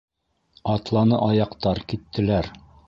[0.77, 2.55] Атланы аяҡтар, киттеләр.